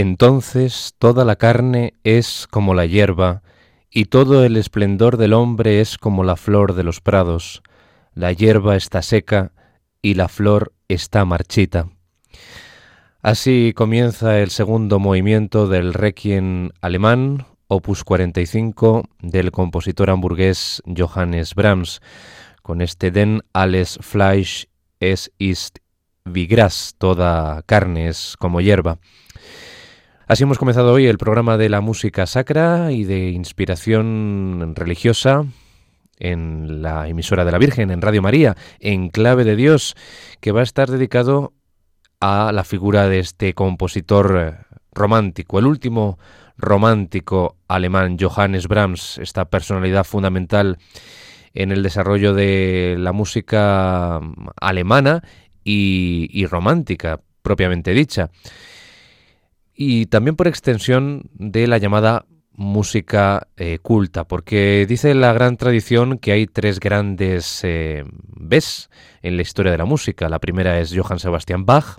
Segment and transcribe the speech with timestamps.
[0.00, 3.42] Entonces toda la carne es como la hierba,
[3.90, 7.64] y todo el esplendor del hombre es como la flor de los prados.
[8.14, 9.50] La hierba está seca
[10.00, 11.88] y la flor está marchita.
[13.22, 22.02] Así comienza el segundo movimiento del Requiem alemán, opus 45, del compositor hamburgués Johannes Brahms,
[22.62, 24.68] con este Den alles Fleisch
[25.00, 25.80] es ist
[26.24, 29.00] wie Gras, toda carne es como hierba.
[30.28, 35.46] Así hemos comenzado hoy el programa de la música sacra y de inspiración religiosa
[36.18, 39.96] en la emisora de la Virgen, en Radio María, en Clave de Dios,
[40.40, 41.54] que va a estar dedicado
[42.20, 46.18] a la figura de este compositor romántico, el último
[46.58, 50.76] romántico alemán, Johannes Brahms, esta personalidad fundamental
[51.54, 54.20] en el desarrollo de la música
[54.60, 55.22] alemana
[55.64, 58.28] y, y romántica, propiamente dicha
[59.80, 66.18] y también por extensión de la llamada música eh, culta, porque dice la gran tradición
[66.18, 68.04] que hay tres grandes eh,
[69.22, 70.28] en la historia de la música.
[70.28, 71.98] La primera es Johann Sebastian Bach,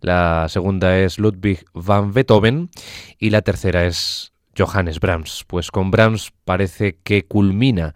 [0.00, 2.70] la segunda es Ludwig van Beethoven
[3.18, 5.44] y la tercera es Johannes Brahms.
[5.46, 7.94] Pues con Brahms parece que culmina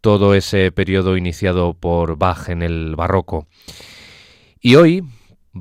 [0.00, 3.48] todo ese periodo iniciado por Bach en el barroco.
[4.60, 5.02] Y hoy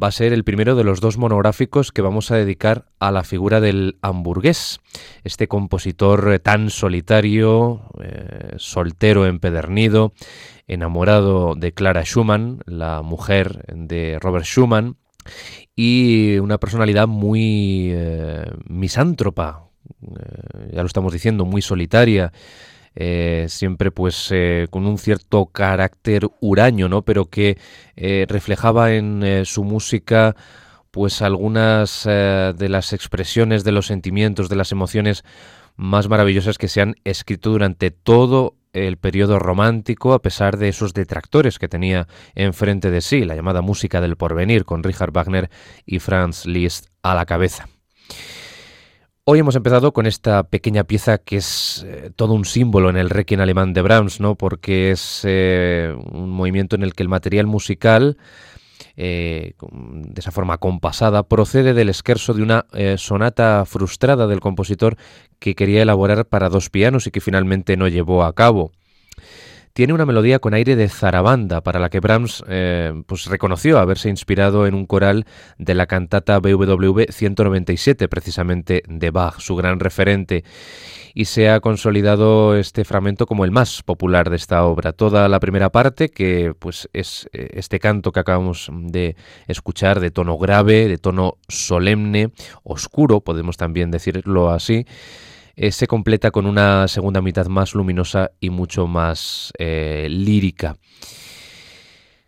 [0.02, 3.24] va a ser el primero de los dos monográficos que vamos a dedicar a la
[3.24, 4.82] figura del hamburgués,
[5.24, 10.14] este compositor eh, tan solitario, eh, soltero empedernido,
[10.68, 14.98] enamorado de Clara Schumann, la mujer de Robert Schumann,
[15.76, 19.70] y una personalidad muy eh, misántropa,
[20.72, 22.32] ya lo estamos diciendo, muy solitaria,
[22.96, 27.04] eh, siempre pues eh, con un cierto carácter huraño, ¿no?
[27.04, 27.58] Pero que
[27.96, 30.36] eh, reflejaba en su música
[30.92, 35.26] pues algunas de las expresiones de los sentimientos, de las emociones
[35.76, 40.94] más maravillosas que se han escrito durante todo el periodo romántico, a pesar de esos
[40.94, 45.50] detractores que tenía enfrente de sí, la llamada música del porvenir, con Richard Wagner
[45.86, 47.68] y Franz Liszt a la cabeza.
[49.28, 53.10] Hoy hemos empezado con esta pequeña pieza que es eh, todo un símbolo en el
[53.10, 54.36] requiem alemán de Brahms, ¿no?
[54.36, 58.18] Porque es eh, un movimiento en el que el material musical,
[58.96, 62.68] eh, de esa forma compasada, procede del esquerzo de una
[62.98, 64.96] sonata frustrada del compositor
[65.40, 68.74] que quería elaborar para dos pianos y que finalmente no llevó a cabo
[69.76, 74.08] tiene una melodía con aire de zarabanda, para la que Brahms eh, pues reconoció haberse
[74.08, 75.26] inspirado en un coral
[75.58, 80.46] de la cantata BWV 197, precisamente de Bach, su gran referente
[81.14, 84.94] y se ha consolidado este fragmento como el más popular de esta obra.
[84.94, 89.18] Toda la primera parte, que pues es eh, este canto que acabamos de
[89.48, 92.32] escuchar de tono grave, de tono solemne,
[92.64, 94.86] oscuro, podemos también decirlo así,
[95.56, 100.78] eh, se completa con una segunda mitad más luminosa y mucho más eh, lírica.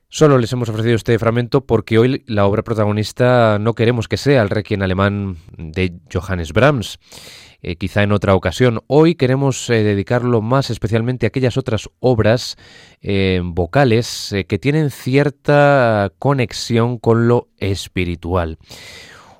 [0.10, 4.42] Solo les hemos ofrecido este fragmento porque hoy la obra protagonista no queremos que sea
[4.42, 7.00] el requiem alemán de Johannes Brahms.
[7.62, 8.82] Eh, quizá en otra ocasión.
[8.86, 12.56] Hoy queremos dedicarlo más especialmente a aquellas otras obras
[13.44, 18.60] vocales que tienen cierta conexión con lo espiritual.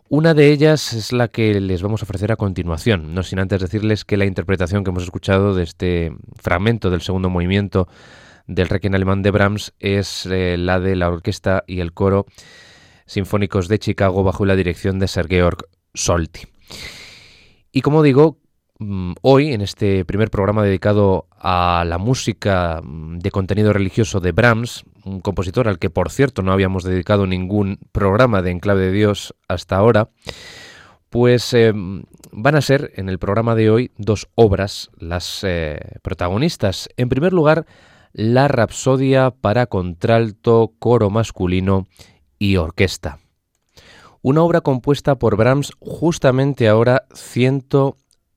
[0.10, 3.60] Una de ellas es la que les vamos a ofrecer a continuación, no sin antes
[3.60, 7.90] decirles que la interpretación que hemos escuchado de este fragmento del segundo movimiento
[8.48, 12.26] del Requiem alemán de Brahms es eh, la de la orquesta y el coro
[13.06, 16.48] sinfónicos de Chicago bajo la dirección de Sir Georg Solti.
[17.74, 18.40] Y como digo,
[19.22, 24.84] hoy, en este primer programa dedicado a la música mm, de contenido religioso de Brahms,
[25.06, 29.36] un compositor al que por cierto no habíamos dedicado ningún programa de Enclave de Dios
[29.48, 30.10] hasta ahora,
[31.10, 31.74] pues eh,
[32.32, 36.90] van a ser en el programa de hoy dos obras las eh, protagonistas.
[36.98, 37.66] En primer lugar,
[38.14, 41.88] la Rapsodia para contralto, coro masculino
[42.38, 43.20] y orquesta.
[44.22, 47.62] Una obra compuesta por Brahms justamente ahora 100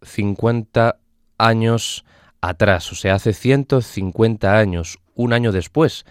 [0.02, 0.98] 50
[1.38, 2.04] años
[2.40, 6.04] atrás, o sea, hace 150 años, un año después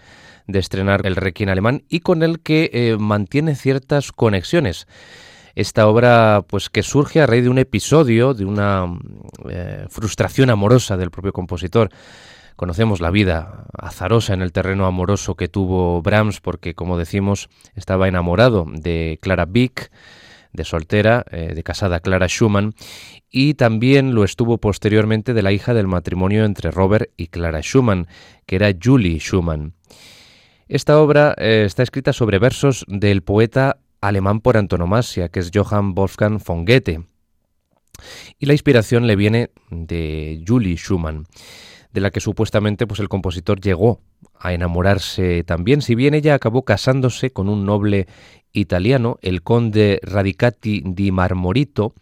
[0.46, 4.86] de estrenar el Requiem alemán y con el que eh, mantiene ciertas conexiones.
[5.54, 8.86] Esta obra, pues que surge a raíz de un episodio, de una
[9.48, 11.90] eh, frustración amorosa del propio compositor.
[12.56, 18.06] Conocemos la vida azarosa en el terreno amoroso que tuvo Brahms, porque, como decimos, estaba
[18.06, 19.90] enamorado de Clara Wieck,
[20.52, 22.74] de soltera, eh, de casada Clara Schumann,
[23.30, 28.08] y también lo estuvo posteriormente de la hija del matrimonio entre Robert y Clara Schumann,
[28.46, 29.74] que era Julie Schumann.
[30.68, 35.94] Esta obra eh, está escrita sobre versos del poeta alemán por antonomasia, que es Johann
[35.94, 37.02] Wolfgang von Goethe.
[38.38, 41.26] Y la inspiración le viene de Julie Schumann,
[41.92, 44.00] de la que supuestamente pues, el compositor llegó
[44.38, 48.06] a enamorarse también, si bien ella acabó casándose con un noble
[48.52, 51.94] italiano, el conde Radicati di Marmorito,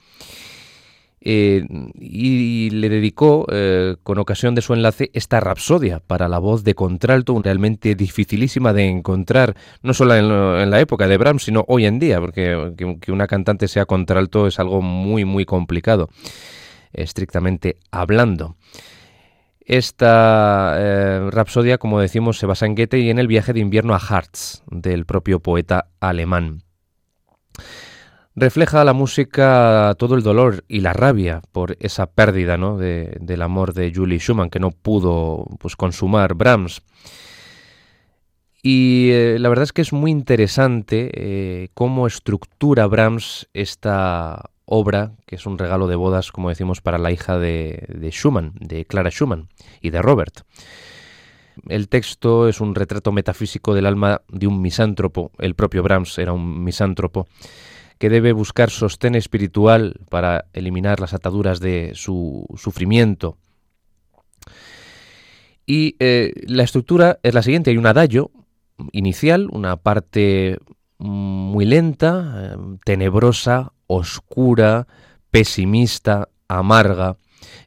[1.21, 6.63] eh, y le dedicó, eh, con ocasión de su enlace, esta rapsodia para la voz
[6.65, 11.87] de contralto, realmente dificilísima de encontrar, no solo en, la época de Brahms, sino hoy
[11.87, 16.09] en día, porque que, una cantante sea contralto es algo muy, muy complicado,
[16.93, 18.57] estrictamente hablando.
[19.69, 23.95] Esta eh, rapsodia, como decimos, se basa en Goethe y en el viaje de invierno
[23.95, 26.63] a Harz del propio poeta alemán.
[28.35, 32.79] Refleja la música todo el dolor y la rabia por esa pérdida ¿no?
[32.79, 36.81] del amor de Julie Schumann que no pudo pues, consumar Brahms.
[38.63, 45.13] Y eh, la verdad es que es muy interesante eh, cómo estructura Brahms esta obra,
[45.27, 48.85] que es un regalo de bodas, como decimos, para la hija de, de Schumann, de
[48.85, 49.49] Clara Schumann
[49.81, 50.43] y de Robert.
[51.67, 56.33] El texto es un retrato metafísico del alma de un misántropo, el propio Brahms era
[56.33, 57.27] un misántropo,
[57.99, 63.39] que debe buscar sostén espiritual para eliminar las ataduras de su sufrimiento.
[65.67, 68.31] Y eh, la estructura es la siguiente, hay un adagio
[68.93, 70.59] inicial, una parte
[70.99, 74.87] muy lenta, eh, tenebrosa, oscura,
[75.33, 77.17] pesimista, amarga.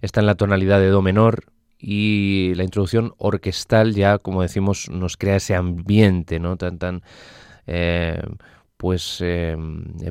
[0.02, 5.18] Está en la tonalidad de Do menor y la introducción orquestal ya, como decimos, nos
[5.18, 6.56] crea ese ambiente, ¿no?
[6.56, 7.04] Tan, tan
[7.68, 8.22] eh,
[8.82, 9.56] pues eh,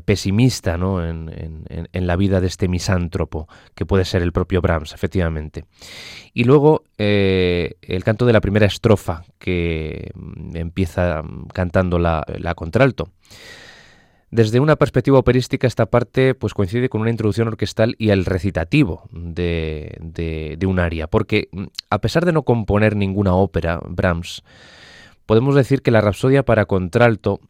[0.05, 1.05] pesimista ¿no?
[1.05, 1.27] En,
[1.91, 5.65] la vida de este misántropo, que puede ser el propio Brahms, efectivamente.
[6.33, 11.21] Y luego eh, el canto de la primera estrofa, que mm, empieza
[11.53, 12.23] cantando la,
[12.55, 13.09] contralto.
[14.31, 19.09] Desde una perspectiva operística, esta parte pues, coincide con una introducción orquestal y el recitativo
[19.11, 19.97] de,
[20.57, 24.43] de un aria, porque mm, a pesar de no componer ninguna ópera, Brahms,
[25.25, 27.41] podemos decir que la Rapsodia para contralto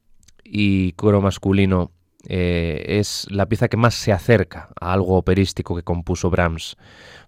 [0.44, 1.92] y coro masculino
[2.28, 6.78] eh, es la pieza que más se acerca a algo operístico que compuso Brahms,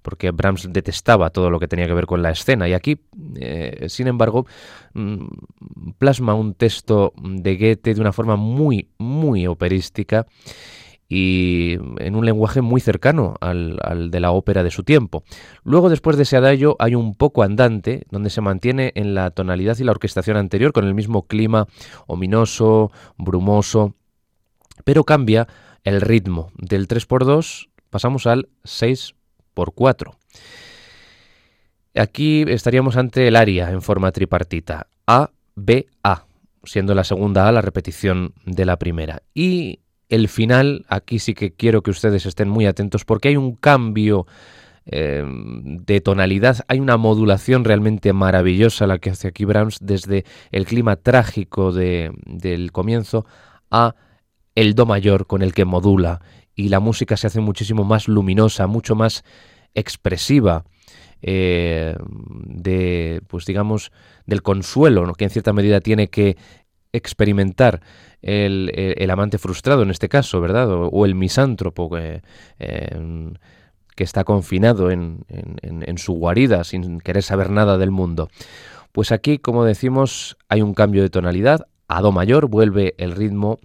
[0.02, 3.00] porque Brahms detestaba todo lo que tenía que ver con la escena y aquí,
[3.40, 4.46] eh, sin embargo,
[4.94, 5.26] mm,
[5.98, 10.28] plasma un texto de Goethe de una forma muy, muy operística
[11.10, 15.24] y en un lenguaje muy cercano al, de la ópera de su tiempo.
[15.64, 19.78] Luego, después de ese adagio, hay un poco andante, donde se mantiene en la tonalidad
[19.78, 21.68] y la orquestación anterior, con el mismo clima
[22.08, 23.94] ominoso, brumoso,
[24.84, 25.48] pero cambia
[25.84, 26.52] el ritmo.
[26.58, 30.16] Del 3x2 pasamos al 6x4.
[31.96, 34.88] Aquí estaríamos ante el aria en forma tripartita.
[35.06, 36.26] A, B, A,
[36.64, 39.22] siendo la segunda A la repetición de la primera.
[39.34, 43.56] Y el final, aquí sí que quiero que ustedes estén muy atentos porque hay un
[43.56, 44.26] cambio
[44.86, 50.66] eh, de tonalidad, hay una modulación realmente maravillosa la que hace aquí Brahms desde el
[50.66, 53.26] clima trágico del comienzo
[53.72, 53.96] a
[54.56, 56.22] el do mayor con el que modula
[56.56, 59.24] y la música se hace muchísimo más luminosa, mucho más
[59.74, 60.66] expresiva.
[61.26, 61.96] Eh,
[62.46, 63.94] de pues digamos
[64.26, 66.36] del consuelo que en cierta medida tiene que
[66.92, 67.82] experimentar
[68.22, 70.68] el, amante frustrado en este caso, ¿verdad?
[70.70, 72.22] O, el misántropo que,
[73.96, 75.26] que está confinado en,
[75.98, 78.30] su guarida sin querer saber nada del mundo.
[78.92, 81.68] Pues aquí, como decimos, hay un cambio de tonalidad.
[81.88, 83.60] A Do mayor vuelve el ritmo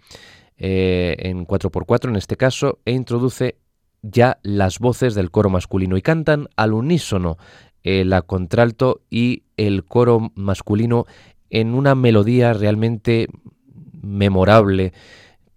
[0.58, 3.56] eh, en 4x4 en este caso e introduce
[4.02, 7.38] ya las voces del coro masculino y cantan al unísono
[7.84, 11.06] la contralto y el coro masculino
[11.48, 13.28] en una melodía realmente
[14.02, 14.92] memorable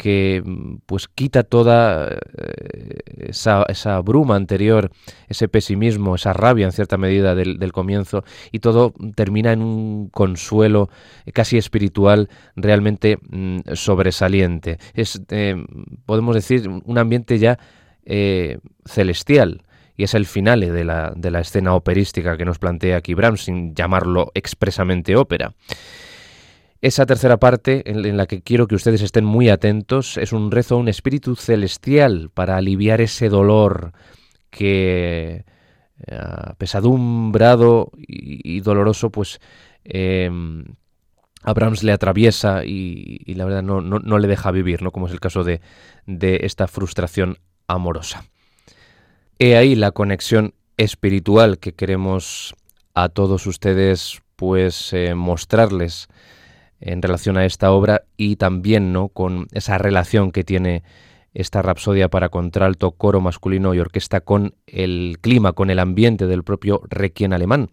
[0.02, 0.42] que
[0.88, 4.90] pues quita toda eh, esa, bruma anterior,
[5.30, 10.90] ese pesimismo, esa rabia en cierta medida del, comienzo y todo termina en un consuelo
[11.34, 14.80] casi espiritual realmente mm, sobresaliente.
[14.96, 15.64] Es, eh,
[16.08, 17.60] podemos decir, un ambiente ya
[18.04, 19.62] eh, celestial
[19.96, 23.44] y es el final de la, de la escena operística que nos plantea aquí Brahms,
[23.44, 25.54] sin llamarlo expresamente ópera.
[26.82, 30.76] Esa tercera parte, en la que quiero que ustedes estén muy atentos, es un rezo
[30.76, 33.94] a un espíritu celestial para aliviar ese dolor
[34.50, 35.46] que,
[36.08, 36.20] eh,
[36.58, 39.40] pesadumbrado y, doloroso, pues
[39.84, 40.30] eh,
[41.44, 44.92] Abrams le atraviesa y, la verdad no, no, le deja vivir, ¿no?
[44.92, 45.62] como es el caso de,
[46.08, 48.26] de esta frustración amorosa.
[49.38, 52.56] He ahí la conexión espiritual que queremos
[52.94, 56.08] a todos ustedes pues eh, mostrarles
[56.82, 59.08] en relación a esta obra y también ¿no?
[59.10, 60.84] con esa relación que tiene
[61.34, 66.44] esta rapsodia para contralto, coro masculino y orquesta con el clima, con el ambiente del
[66.44, 67.70] propio Requiem alemán,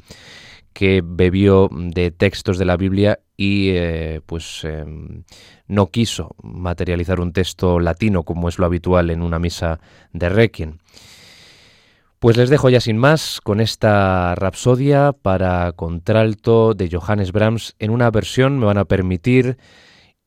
[0.72, 5.24] que bebió de textos de la Biblia y eh, pues em,
[5.66, 9.80] no quiso materializar un texto latino como es lo habitual en una misa
[10.12, 10.78] de Requiem.
[12.18, 17.90] Pues les dejo ya sin más con esta rapsodia para contralto de Johannes Brahms en
[17.90, 19.56] una versión, me van a permitir,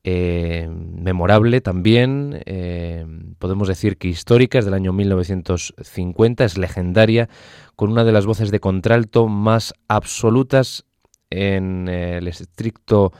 [0.05, 3.05] eh, memorable también, eh,
[3.39, 7.27] podemos decir que histórica, es del año 1950, es legendaria,
[7.75, 10.85] con una de las voces de contralto más absolutas
[11.29, 13.11] en el estricto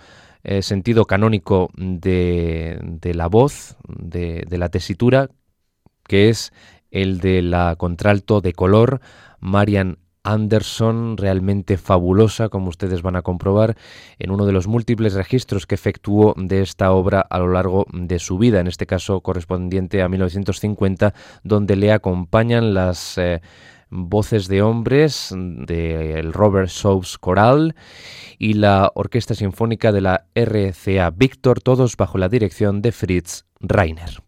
[0.44, 2.80] eh, sentido canónico de,
[3.14, 5.30] la voz, de, de la tesitura,
[6.08, 6.54] que es
[6.92, 9.02] el de la contralto de color,
[9.40, 13.76] Marian Anderson, realmente fabulosa, como ustedes van a comprobar,
[14.20, 18.20] en uno de los múltiples registros que efectuó de esta obra a lo largo de
[18.20, 23.42] su vida, en este caso correspondiente a 1950, donde le acompañan las eh,
[23.90, 27.76] voces de hombres del Robert Soaps Coral
[28.38, 34.22] y la Orquesta Sinfónica de la RCA Victor, todos bajo la dirección de Fritz Reiner.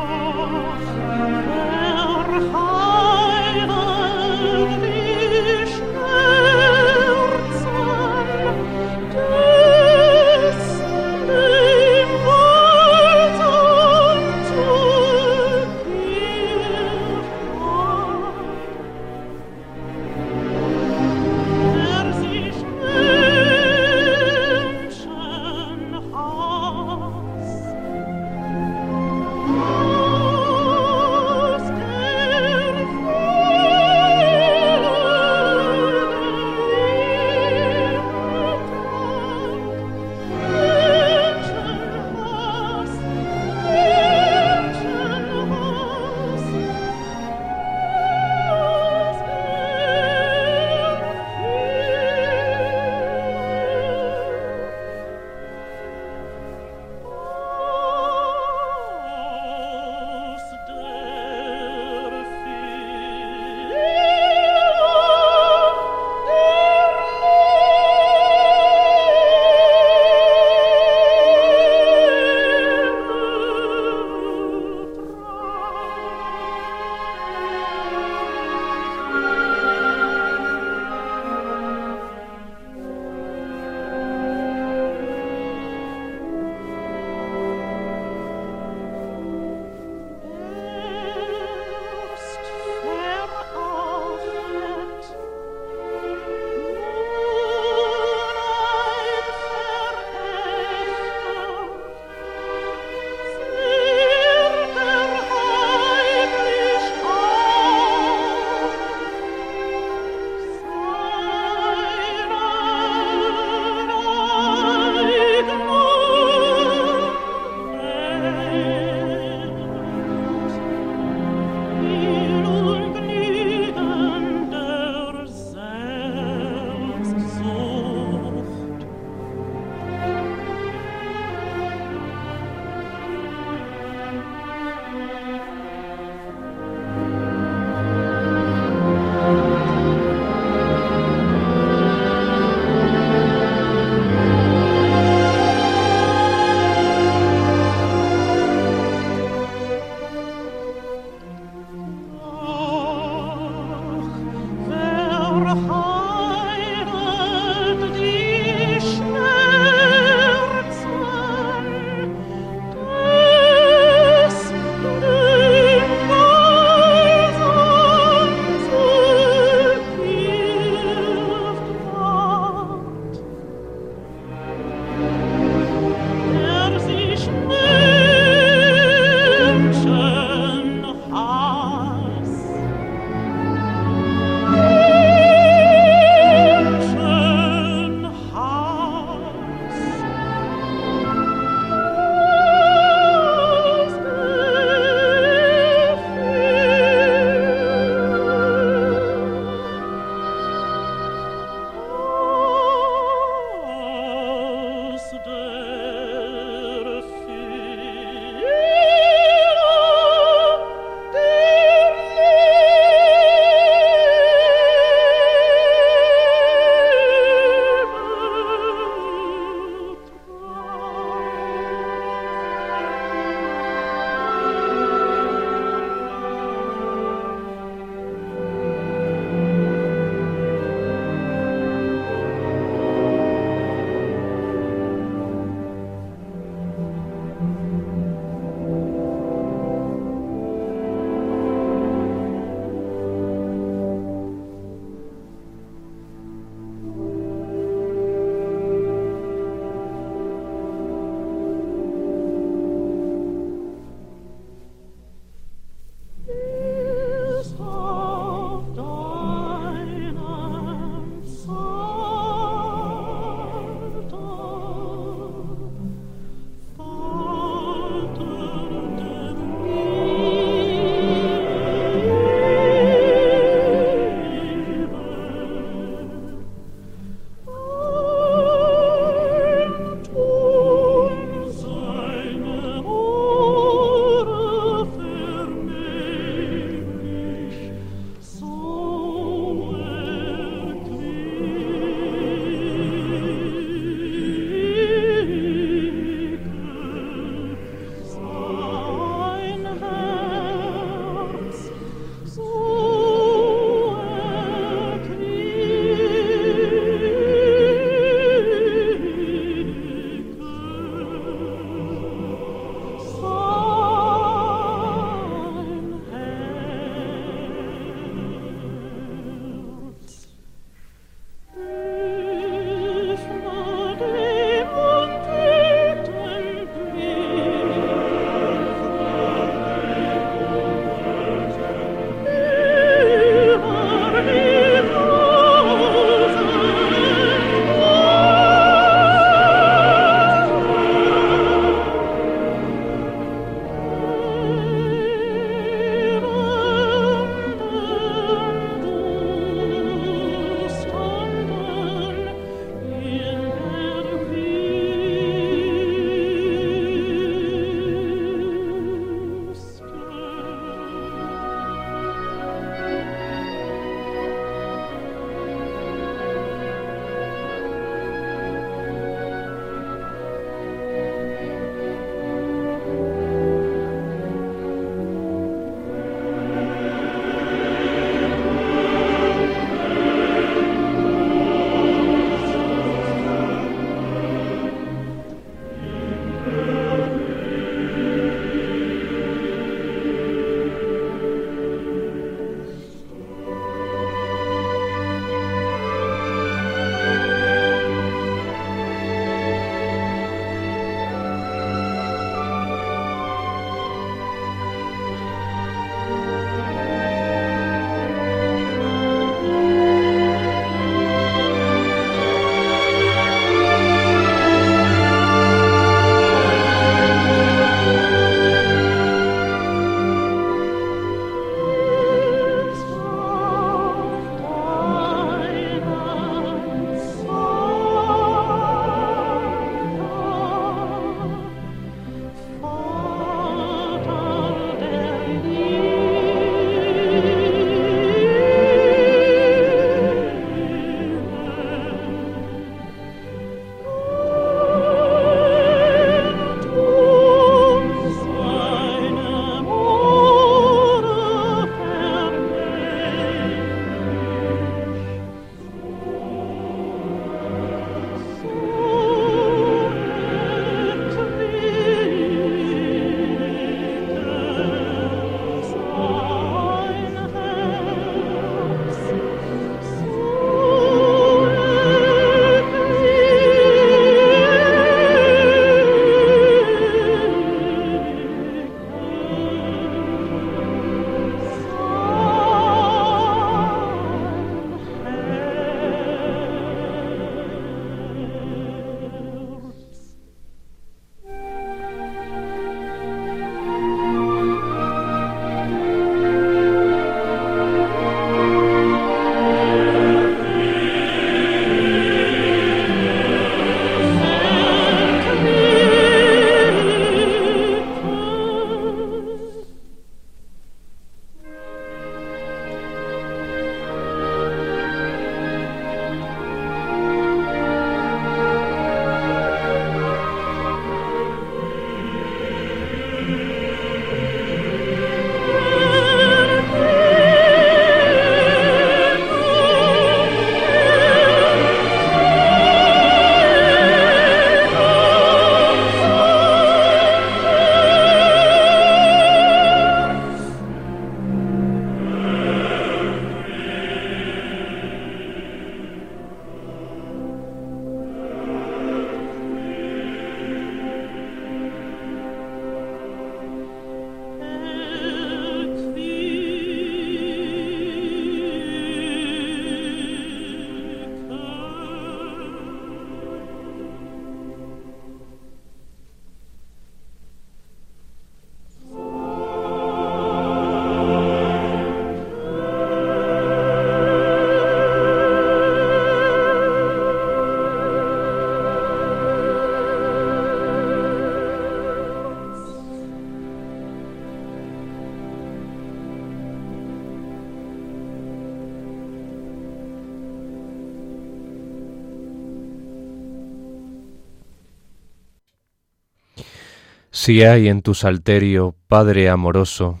[597.24, 600.00] Si hay en tu salterio, Padre amoroso,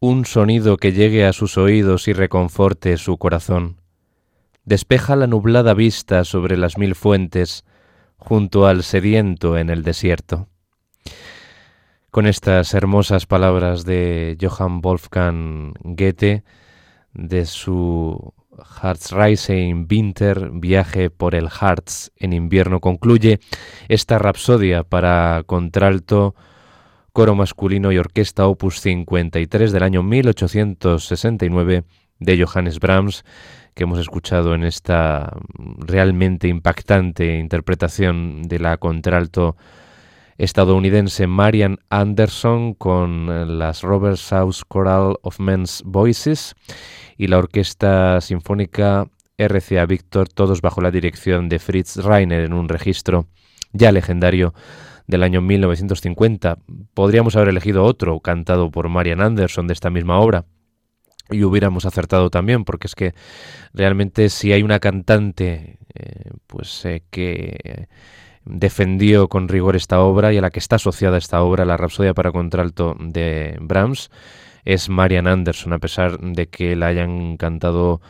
[0.00, 3.80] un sonido que llegue a sus oídos y reconforte su corazón,
[4.66, 7.64] despeja la nublada vista sobre las mil fuentes
[8.18, 10.48] junto al sediento en el desierto.
[12.10, 16.44] Con estas hermosas palabras de Johann Wolfgang Goethe,
[17.14, 18.34] de su
[18.82, 23.40] Herzreise Winter, viaje por el Harz en invierno, concluye
[23.88, 26.34] esta rapsodia para contralto,
[27.12, 31.84] coro masculino y orquesta opus 53 del año 1869
[32.18, 33.24] de Johannes Brahms,
[33.74, 35.32] que hemos escuchado en esta
[35.78, 39.56] realmente impactante interpretación de la contralto
[40.40, 46.54] estadounidense Marian Anderson con las Robert South Choral of Men's Voices
[47.18, 52.70] y la Orquesta Sinfónica RCA Victor, todos bajo la dirección de Fritz Reiner en un
[52.70, 53.26] registro
[53.72, 54.54] ya legendario
[55.06, 56.56] del año 1950.
[56.94, 60.46] Podríamos haber elegido otro, cantado por Marian Anderson de esta misma obra,
[61.30, 63.12] y hubiéramos acertado también, porque es que
[63.74, 67.88] realmente si hay una cantante eh, pues eh, que
[68.50, 72.14] defendió con rigor esta obra y a la que está asociada esta obra, la Rapsodia
[72.14, 74.10] para contralto de Brahms,
[74.64, 78.00] es Marian Anderson, a pesar de que la hayan cantado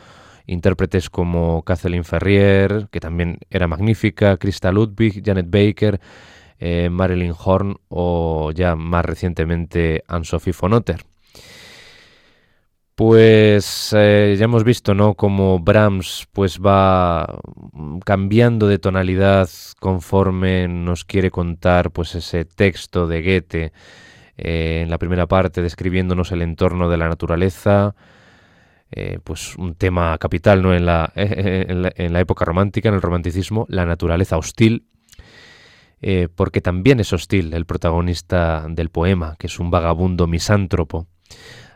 [0.47, 5.99] intérpretes como Kathleen Ferrier, que también era magnífica, Krista Ludwig, Janet Baker,
[6.59, 11.10] eh, Marilyn Horn o ya más recientemente Anne-Sophie von Otter.
[12.95, 15.15] Pues eh, ya hemos visto, ¿no?
[15.15, 17.39] Como Brahms pues va
[18.05, 19.49] cambiando de tonalidad
[19.79, 23.71] conforme nos quiere contar pues ese texto de Goethe
[24.37, 27.95] eh, en la primera parte describiéndonos el entorno de la naturaleza,
[28.91, 30.73] eh, pues un tema capital ¿no?
[30.75, 34.85] en, la, época romántica, en el romanticismo, la naturaleza hostil,
[36.35, 41.07] porque también es hostil el protagonista del poema, que es un vagabundo misántropo.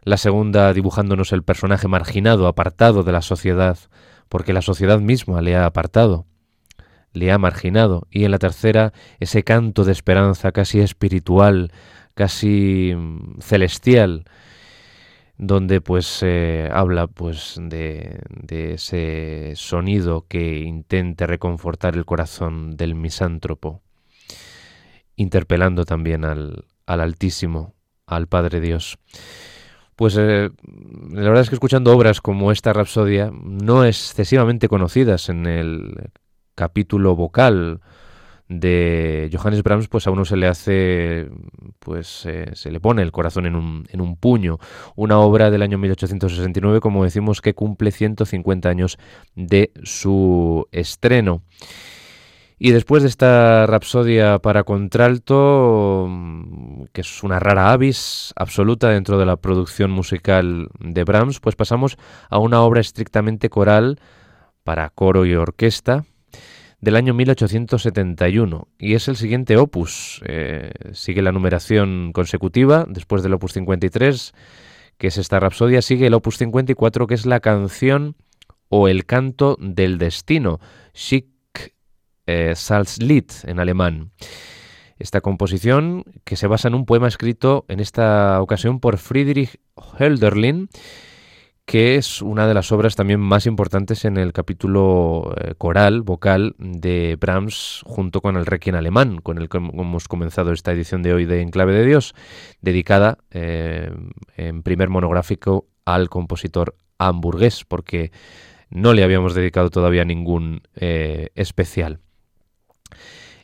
[0.06, 3.80] La segunda dibujándonos el personaje marginado, apartado de la sociedad,
[4.30, 6.28] porque la sociedad misma le ha apartado,
[7.12, 8.08] le ha marginado.
[8.12, 11.72] Y en la tercera, ese canto de esperanza casi espiritual,
[12.13, 14.26] casi mm, celestial,
[15.39, 16.24] donde pues
[16.72, 23.82] habla pues de, ese sonido que intente reconfortar el corazón del misántropo,
[25.15, 27.74] interpelando también al, al Altísimo,
[28.06, 29.00] al Padre Dios.
[29.95, 30.49] Pues eh,
[31.12, 36.12] la verdad es que escuchando obras como esta Rapsodia, no excesivamente conocidas en el
[36.55, 37.81] capítulo vocal,
[38.47, 41.29] de Johannes Brahms, pues a uno se le hace,
[41.79, 44.60] pues eh, se le pone el corazón en un, en un puño.
[44.95, 48.97] Una obra del año 1869, como decimos, que cumple 150 años
[49.36, 51.41] de su estreno.
[52.65, 56.10] Y después de esta rapsodia para contralto,
[56.93, 61.95] que es una rara avis absoluta dentro de la producción musical de Brahms, pues pasamos
[62.28, 63.99] a una obra estrictamente coral
[64.63, 66.06] para coro y orquesta,
[66.82, 70.23] del año 1871 y es el siguiente opus.
[70.25, 74.34] Eh, sigue la numeración consecutiva después del opus 53,
[74.97, 78.15] que es esta rapsodia, sigue el opus 54, que es la canción
[78.69, 80.60] o el canto del destino,
[82.25, 84.11] eh, Salzlied en alemán.
[84.97, 90.69] Esta composición, que se basa en un poema escrito en esta ocasión por Friedrich Hölderlin,
[91.65, 96.55] que es una de las obras también más importantes en el capítulo eh, coral, vocal
[96.59, 101.13] de Brahms, junto con el Requiem alemán, con el que hemos comenzado esta edición de
[101.13, 102.13] hoy de Enclave de Dios,
[102.61, 103.91] dedicada eh,
[104.38, 108.11] en primer monográfico al compositor hamburgués, porque
[108.69, 111.99] no le habíamos dedicado todavía ningún eh, especial.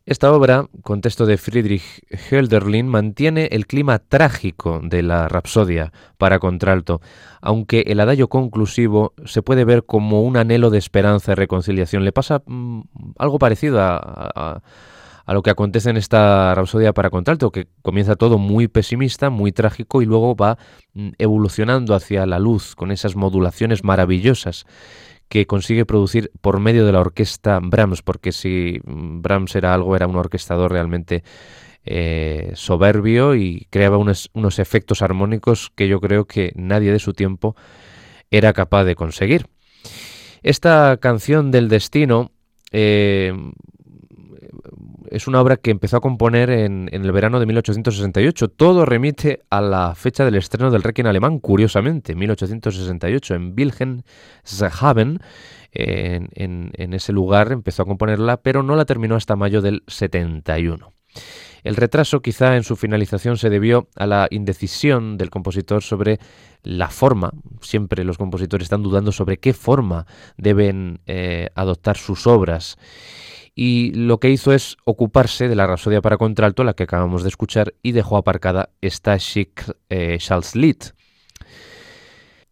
[0.03, 1.83] Esta obra, con texto de Friedrich
[2.31, 7.01] Hölderlin, mantiene el clima trágico de la Rapsodia para contralto,
[7.39, 12.03] aunque el adagio conclusivo se puede ver como un anhelo de esperanza y reconciliación.
[12.03, 12.81] Le pasa mm,
[13.19, 14.61] algo parecido a,
[15.27, 20.01] lo que acontece en esta Rapsodia para contralto, que comienza todo muy pesimista, muy trágico
[20.01, 20.57] y luego va
[20.95, 24.65] mm, evolucionando hacia la luz con esas modulaciones maravillosas
[25.32, 30.05] que consigue producir por medio de la orquesta Brahms, porque si Brahms era algo, era
[30.05, 31.23] un orquestador realmente
[31.86, 34.29] eh, soberbio y creaba unos,
[34.59, 37.55] efectos armónicos que yo creo que nadie de su tiempo
[38.29, 39.47] era capaz de conseguir.
[40.43, 42.34] Esta canción del destino
[42.73, 43.34] eh,
[45.12, 48.47] es una obra que empezó a componer en, el verano de 1868.
[48.47, 55.20] Todo remite a la fecha del estreno del Requiem alemán, curiosamente, 1868, en Wilhelmshaven.
[55.74, 60.93] En, ese lugar empezó a componerla, pero no la terminó hasta mayo del 71.
[61.64, 66.20] El retraso quizá en su finalización se debió a la indecisión del compositor sobre
[66.64, 67.32] la forma.
[67.62, 70.07] Siempre los compositores están dudando sobre qué forma
[70.38, 72.78] deben eh, adoptar sus obras.
[73.54, 77.30] Y lo que hizo es ocuparse de la Rapsodia para contralto, la que acabamos de
[77.30, 80.20] escuchar, y dejó aparcada esta Chic eh.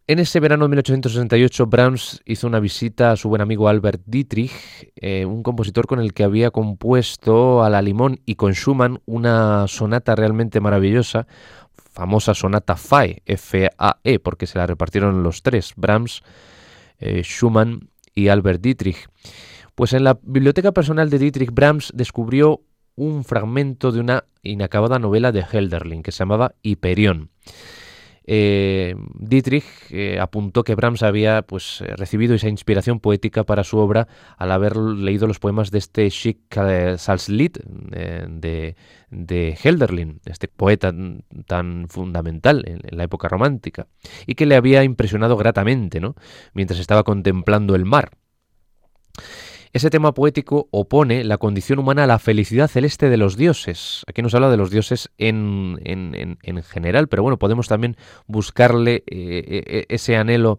[0.06, 4.50] En ese verano de 1868, Brahms hizo una visita a su buen amigo Albert Dietrich,
[4.96, 9.68] eh, un compositor con el que había compuesto a la limón y con Schumann una
[9.68, 11.28] sonata realmente maravillosa,
[11.92, 16.22] famosa sonata FAE, F-A-E, porque se la repartieron los tres, Brahms,
[16.98, 19.08] eh, Schumann y Albert Dietrich.
[19.80, 22.60] Pues en la biblioteca personal de Dietrich, Brahms descubrió
[22.96, 27.30] un fragmento de una inacabada novela de Helderlin que se llamaba Hyperion.
[28.24, 33.78] Eh, Dietrich eh, apuntó que Brahms había pues, eh, recibido esa inspiración poética para su
[33.78, 34.06] obra
[34.36, 36.54] al haber leído los poemas de este Schick
[36.98, 38.76] Salzlied de,
[39.10, 40.92] de Helderlin, este poeta
[41.46, 43.86] tan fundamental en, en, la época romántica,
[44.26, 46.16] y que le había impresionado gratamente ¿no?
[46.52, 48.10] mientras estaba contemplando el mar.
[49.72, 54.02] Ese tema poético opone la condición humana a la felicidad celeste de los dioses.
[54.08, 57.96] Aquí nos habla de los dioses en, en, general, pero bueno, podemos también
[58.26, 60.58] buscarle eh, eh, ese anhelo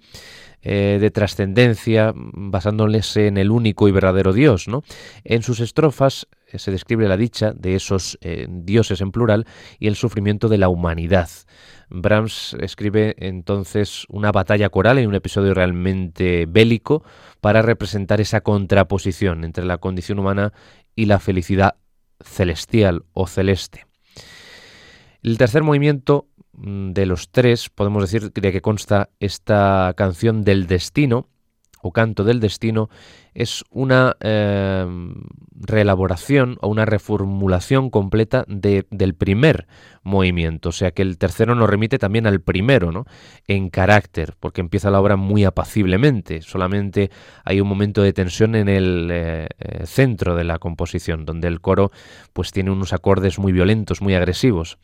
[0.61, 4.69] eh, de trascendencia basándoles en el único y verdadero Dios.
[4.69, 4.81] ¿no?
[5.25, 9.45] En sus estrofas se describe la dicha de esos dioses en plural
[9.77, 11.29] y el sufrimiento de la humanidad.
[11.91, 17.03] Brahms escribe entonces una batalla coral en un episodio realmente bélico
[17.41, 20.53] para representar esa contraposición entre la condición humana
[20.95, 21.75] y la felicidad
[22.23, 23.85] celestial o celeste.
[25.21, 30.67] El tercer movimiento mm, de los tres, podemos decir de que consta esta canción del
[30.67, 31.27] destino,
[31.81, 32.89] o Canto del Destino
[33.33, 34.85] es una eh,
[35.53, 39.67] reelaboración o una reformulación completa del primer
[40.03, 40.69] movimiento.
[40.69, 43.05] O sea que el tercero nos remite también al primero, ¿no?
[43.47, 46.41] En carácter, porque empieza la obra muy apaciblemente.
[46.41, 47.09] Solamente
[47.45, 51.61] hay un momento de tensión en el eh, eh, centro de la composición, donde el
[51.61, 51.91] coro
[52.33, 54.77] pues tiene unos acordes muy violentos, muy agresivos.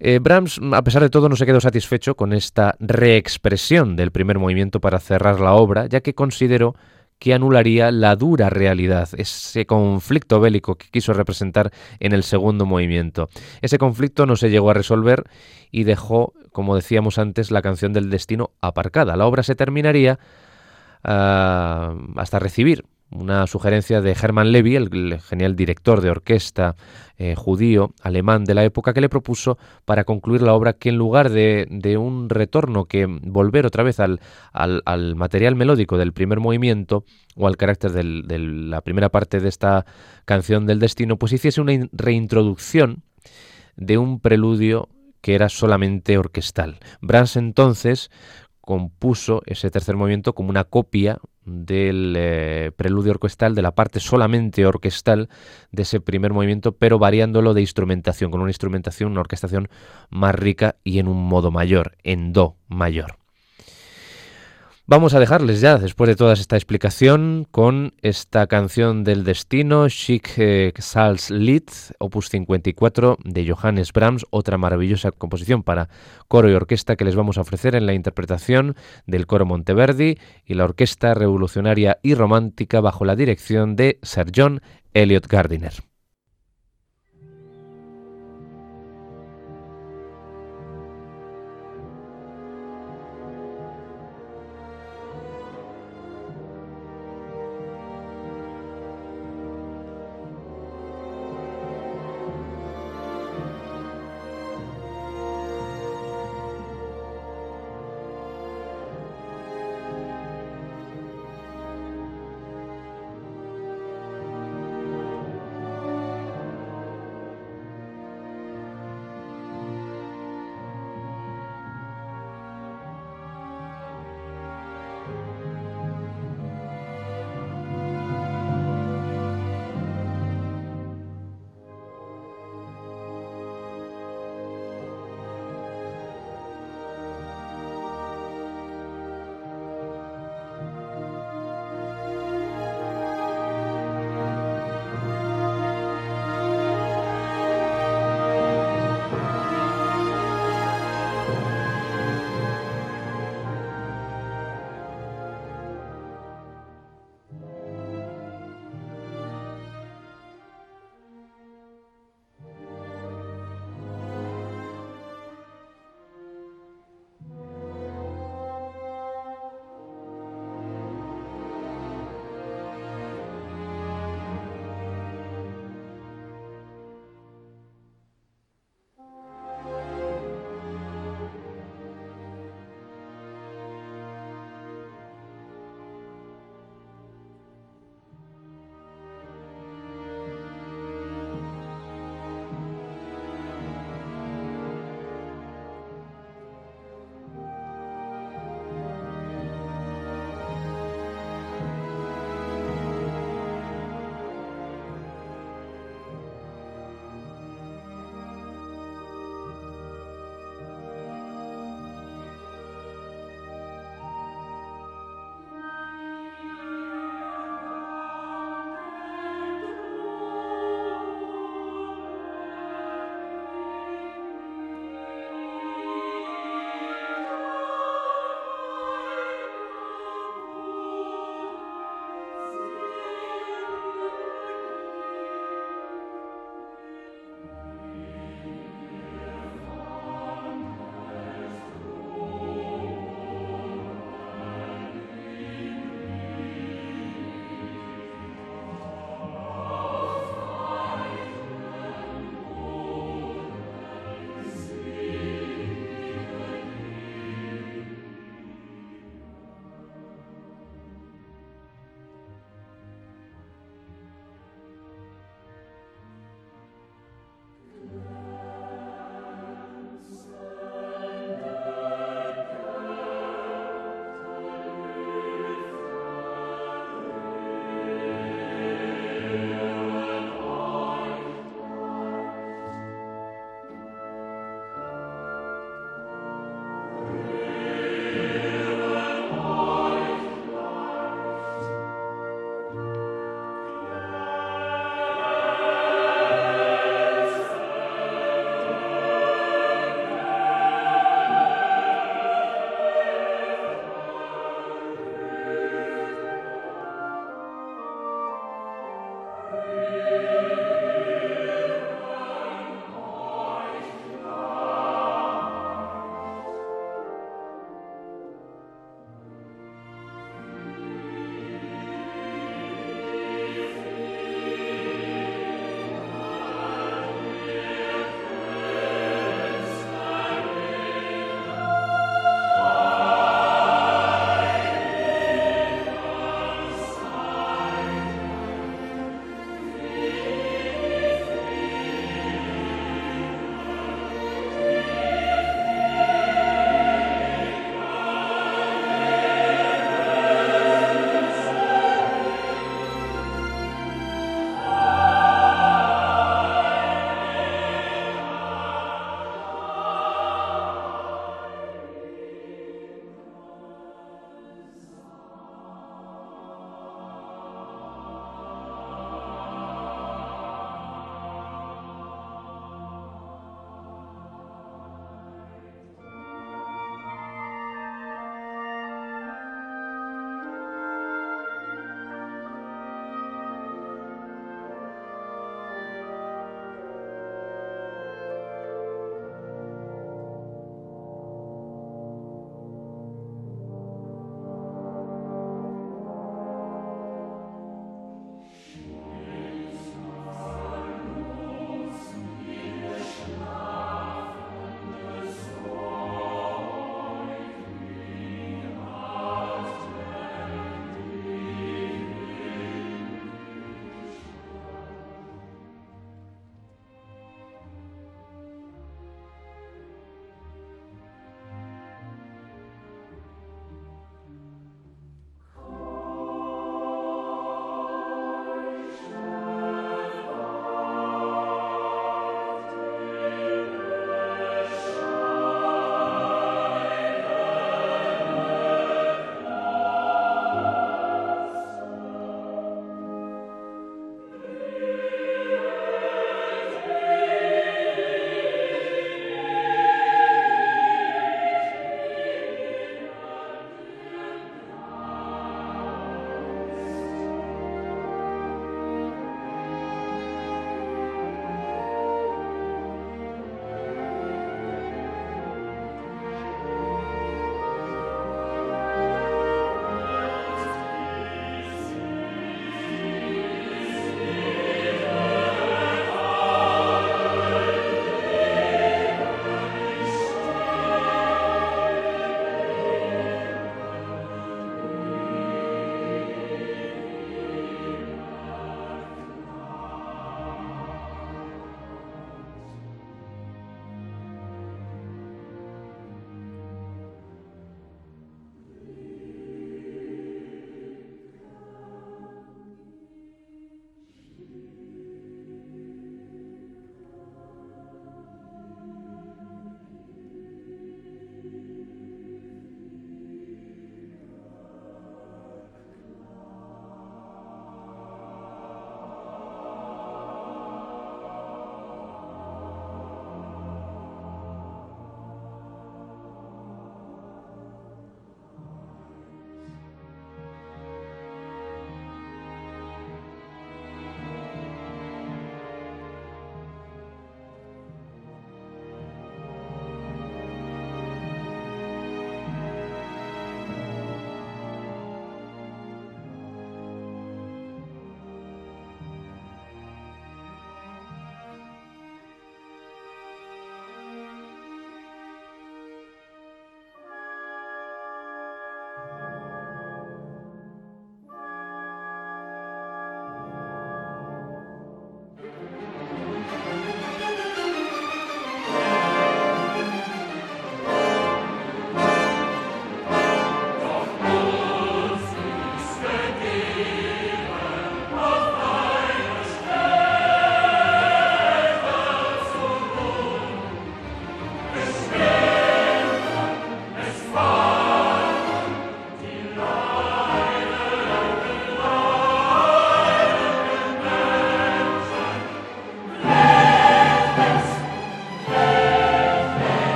[0.00, 4.38] Eh, Brahms, a pesar de todo, no se quedó satisfecho con esta reexpresión del primer
[4.38, 6.76] movimiento para cerrar la obra, ya que consideró
[7.18, 13.28] que anularía la dura realidad, ese conflicto bélico que quiso representar en el segundo movimiento.
[13.60, 15.24] Ese conflicto no se llegó a resolver
[15.72, 19.16] y dejó, como decíamos antes, la canción del destino aparcada.
[19.16, 20.20] La obra se terminaría
[21.02, 26.76] ah, hasta recibir una sugerencia de Hermann Levy, el, genial director de orquesta
[27.16, 30.96] eh, judío alemán de la época, que le propuso para concluir la obra que en
[30.96, 34.20] lugar de, un retorno, que volver otra vez al,
[34.52, 37.04] al, material melódico del primer movimiento
[37.34, 39.86] o al carácter de la primera parte de esta
[40.24, 43.02] canción del destino, pues hiciese una reintroducción
[43.76, 44.88] de un preludio
[45.20, 46.78] que era solamente orquestal.
[47.00, 48.10] Brahms entonces
[48.60, 51.18] compuso ese tercer movimiento como una copia
[51.48, 55.28] del eh, preludio orquestal, de la parte solamente orquestal
[55.72, 59.68] de ese primer movimiento, pero variándolo de instrumentación, con una instrumentación, una orquestación
[60.10, 63.16] más rica y en un modo mayor, en do mayor.
[64.90, 70.30] Vamos a dejarles ya, después de toda esta explicación, con esta canción del destino, Chic
[70.38, 71.68] eh, Sals Lied,
[71.98, 75.90] opus 54 de Johannes Brahms, otra maravillosa composición para
[76.26, 78.76] coro y orquesta que les vamos a ofrecer en la interpretación
[79.06, 80.16] del coro Monteverdi
[80.46, 84.62] y la orquesta revolucionaria y romántica bajo la dirección de Sir John
[84.94, 85.87] Elliot Gardiner.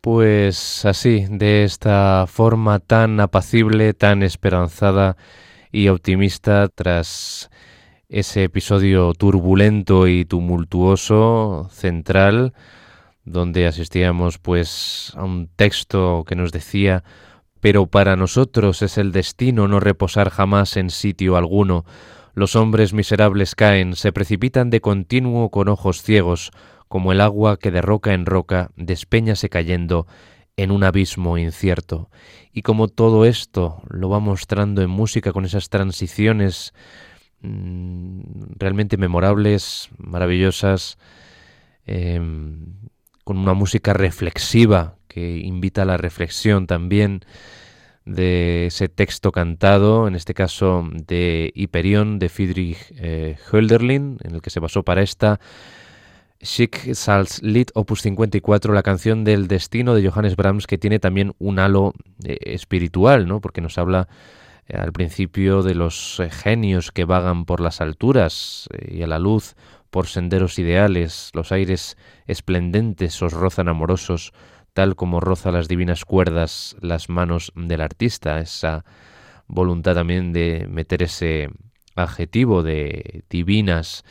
[0.00, 5.18] Pues así, de esta forma tan apacible, tan esperanzada
[5.72, 7.50] y optimista tras
[8.08, 12.54] ese episodio turbulento y tumultuoso central
[13.24, 17.04] donde asistíamos pues a un texto que nos decía
[17.60, 21.84] pero para nosotros es el destino no reposar jamás en sitio alguno.
[22.32, 26.52] Los hombres miserables caen, se precipitan de continuo con ojos ciegos,
[26.90, 30.08] como el agua que de roca en roca despeñase cayendo
[30.56, 32.10] en un abismo incierto.
[32.52, 36.74] Y como todo esto lo va mostrando en música con esas transiciones
[37.42, 38.22] mm,
[38.58, 40.98] realmente memorables, maravillosas,
[41.86, 42.74] em,
[43.22, 47.20] con una música reflexiva que invita a la reflexión también
[48.04, 54.42] de ese texto cantado, en este caso de Hyperion de Friedrich eh, Hölderlin, en el
[54.42, 55.38] que se basó para esta
[56.42, 61.92] Schicksalslied opus 54, la canción del destino de Johannes Brahms, que tiene también un halo
[62.24, 63.40] eh, espiritual, ¿no?
[63.40, 64.08] porque nos habla
[64.66, 69.18] eh, al principio de los eh, genios que vagan por las alturas y a la
[69.18, 69.54] luz
[69.90, 74.32] por senderos ideales, los aires esplendentes os rozan amorosos,
[74.72, 78.84] tal como roza las divinas cuerdas las manos del artista, esa
[79.46, 81.50] voluntad también de meter ese
[81.96, 84.04] adjetivo de divinas,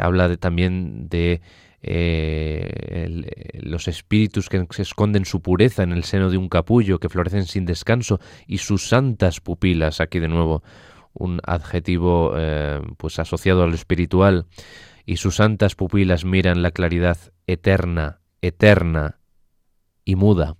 [0.00, 1.40] habla de, también de
[1.82, 7.08] eh, los espíritus que se esconden su pureza en el seno de un capullo, que
[7.08, 10.62] florecen sin descanso, y sus santas pupilas, aquí de nuevo
[11.12, 14.46] un adjetivo eh, pues asociado a lo espiritual,
[15.06, 17.16] y sus santas pupilas miran la claridad
[17.46, 19.18] eterna, eterna
[20.04, 20.56] y muda.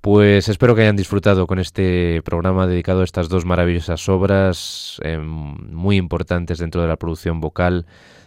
[0.00, 5.18] Pues espero que hayan disfrutado con este programa dedicado a estas dos maravillosas obras eh,
[5.18, 7.84] muy importantes dentro de la producción vocal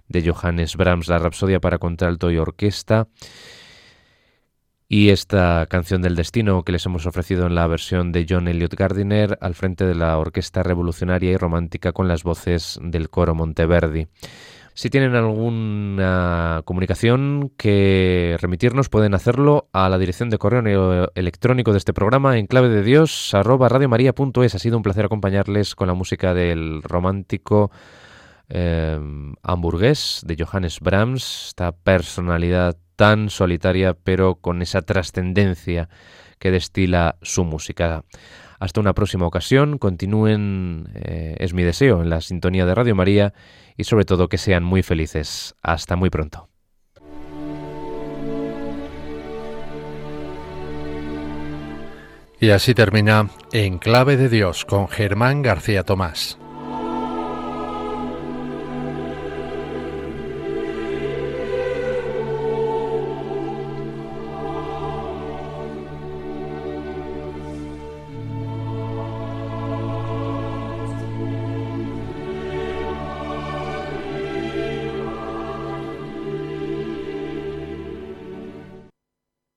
[0.09, 3.07] de Johannes Brahms, la Rapsodia para contralto y orquesta.
[4.89, 8.74] Y esta canción del destino que les hemos ofrecido en la versión de John Elliot
[8.74, 14.09] Gardiner al frente de la Orquesta Revolucionaria y Romántica con las voces del coro Monteverdi.
[14.74, 21.78] Si tienen alguna comunicación que remitirnos, pueden hacerlo a la dirección de correo electrónico de
[21.78, 23.67] este programa en clave de Dios arroba.
[23.67, 27.72] Ha sido un placer acompañarles con la música del romántico
[28.53, 35.88] Em, hamburgués de Johannes Brahms, esta personalidad tan solitaria pero con esa trascendencia
[36.38, 38.03] que destila su música.
[38.62, 43.34] Hasta una próxima ocasión, continúen, eh, es mi deseo, en la sintonía de Radio María
[43.76, 45.55] y sobre todo que sean muy felices.
[45.64, 46.47] Hasta muy pronto.
[52.39, 56.38] Y así termina En Clave de Dios con Germán García Tomás.